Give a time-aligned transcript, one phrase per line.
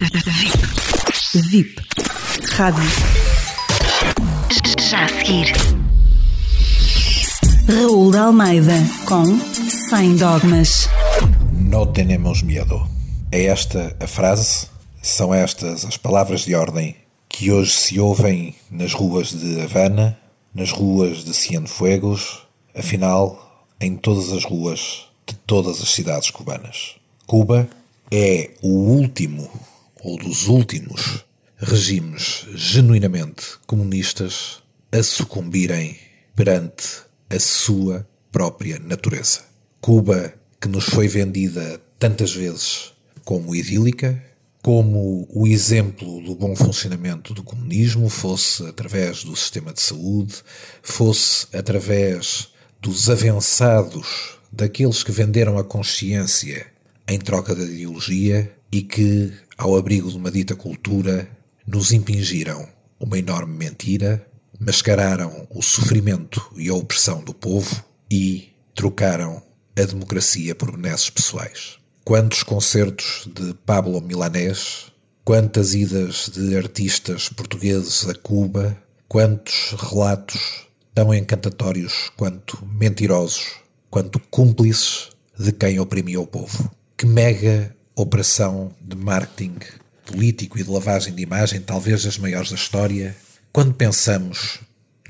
[0.00, 1.42] VIP.
[1.50, 1.82] VIP.
[2.52, 2.84] Rádio.
[4.78, 5.52] Já a seguir.
[7.68, 8.74] Raul de Almeida
[9.06, 9.24] com
[9.88, 10.88] Sem Dogmas.
[11.52, 12.88] No tenemos miedo.
[13.32, 14.68] É esta a frase,
[15.02, 16.94] são estas as palavras de ordem
[17.28, 20.16] que hoje se ouvem nas ruas de Havana,
[20.54, 26.94] nas ruas de Cienfuegos, afinal, em todas as ruas de todas as cidades cubanas.
[27.26, 27.68] Cuba
[28.10, 29.50] é o último,
[30.02, 31.24] ou dos últimos,
[31.56, 35.98] regimes genuinamente comunistas a sucumbirem
[36.34, 39.40] perante a sua própria natureza.
[39.80, 42.92] Cuba, que nos foi vendida tantas vezes
[43.24, 44.22] como idílica,
[44.62, 50.36] como o exemplo do bom funcionamento do comunismo, fosse através do sistema de saúde,
[50.82, 52.48] fosse através
[52.80, 56.66] dos avançados daqueles que venderam a consciência
[57.06, 61.28] em troca da ideologia e que, ao abrigo de uma dita cultura,
[61.66, 62.66] nos impingiram
[62.98, 64.26] uma enorme mentira,
[64.58, 69.42] mascararam o sofrimento e a opressão do povo e trocaram
[69.76, 71.78] a democracia por benesses pessoais.
[72.04, 74.86] Quantos concertos de Pablo Milanés,
[75.24, 83.56] quantas idas de artistas portugueses a Cuba, quantos relatos tão encantatórios quanto mentirosos,
[83.90, 86.70] quanto cúmplices de quem oprimia o povo.
[86.96, 89.56] Que mega operação de marketing
[90.06, 93.14] político e de lavagem de imagem, talvez das maiores da história,
[93.52, 94.60] quando pensamos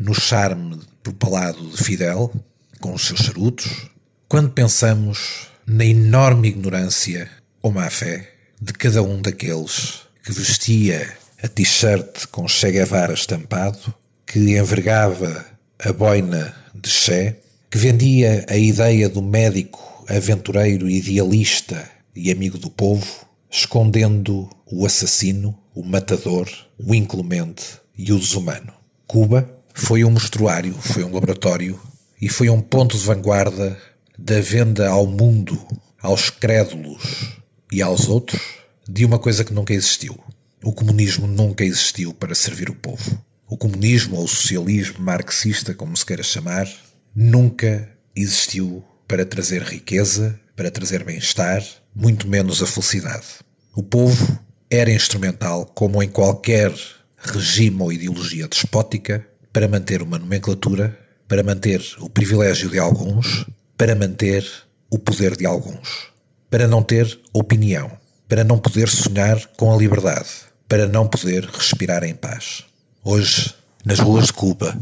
[0.00, 2.32] no charme propalado de Fidel,
[2.80, 3.88] com os seus charutos,
[4.28, 7.30] quando pensamos na enorme ignorância
[7.62, 13.94] ou má fé de cada um daqueles que vestia a t-shirt com Che Guevara estampado,
[14.26, 15.46] que envergava
[15.78, 17.36] a boina de Che,
[17.70, 23.06] que vendia a ideia do médico aventureiro idealista e amigo do povo,
[23.48, 28.72] escondendo o assassino, o matador, o inclemente e o desumano.
[29.06, 31.80] Cuba foi um mostruário, foi um laboratório
[32.20, 33.78] e foi um ponto de vanguarda
[34.18, 35.56] da venda ao mundo,
[36.02, 37.38] aos crédulos
[37.70, 38.42] e aos outros
[38.88, 40.18] de uma coisa que nunca existiu.
[40.64, 43.22] O comunismo nunca existiu para servir o povo.
[43.46, 46.68] O comunismo ou o socialismo marxista, como se queira chamar,
[47.14, 51.62] nunca existiu para trazer riqueza, para trazer bem-estar,
[51.98, 53.26] muito menos a felicidade.
[53.74, 54.38] O povo
[54.70, 56.72] era instrumental, como em qualquer
[57.18, 63.44] regime ou ideologia despótica, para manter uma nomenclatura, para manter o privilégio de alguns,
[63.76, 64.46] para manter
[64.88, 66.08] o poder de alguns,
[66.48, 67.90] para não ter opinião,
[68.28, 70.28] para não poder sonhar com a liberdade,
[70.68, 72.64] para não poder respirar em paz.
[73.02, 73.52] Hoje,
[73.84, 74.78] nas ruas de Cuba,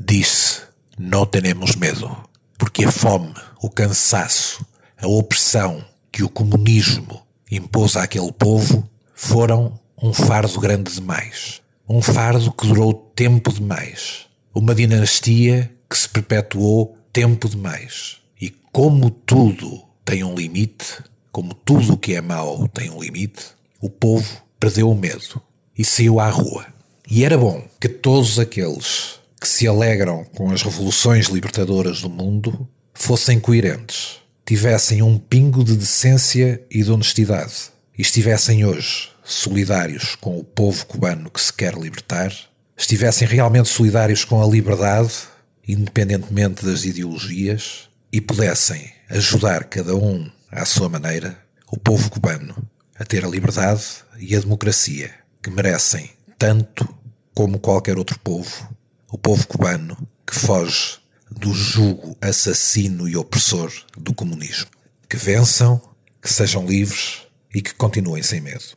[0.00, 0.62] disse:
[0.98, 2.16] Não temos medo,
[2.56, 4.64] porque a fome, o cansaço,
[4.96, 5.84] a opressão
[6.16, 11.60] que o comunismo impôs àquele povo foram um fardo grande demais.
[11.86, 14.24] Um fardo que durou tempo demais.
[14.54, 18.16] Uma dinastia que se perpetuou tempo demais.
[18.40, 23.44] E como tudo tem um limite, como tudo o que é mau tem um limite,
[23.78, 25.42] o povo perdeu o medo
[25.76, 26.64] e saiu à rua.
[27.10, 32.66] E era bom que todos aqueles que se alegram com as revoluções libertadoras do mundo
[32.94, 40.38] fossem coerentes, tivessem um pingo de decência e de honestidade e estivessem hoje solidários com
[40.38, 42.32] o povo cubano que se quer libertar,
[42.76, 45.12] estivessem realmente solidários com a liberdade,
[45.66, 51.36] independentemente das ideologias, e pudessem ajudar cada um à sua maneira
[51.68, 52.54] o povo cubano
[52.96, 53.82] a ter a liberdade
[54.16, 55.10] e a democracia
[55.42, 56.08] que merecem
[56.38, 56.88] tanto
[57.34, 58.68] como qualquer outro povo,
[59.10, 60.98] o povo cubano que foge
[61.30, 64.70] do jugo assassino e opressor do comunismo.
[65.08, 65.80] Que vençam,
[66.20, 67.22] que sejam livres
[67.54, 68.76] e que continuem sem medo.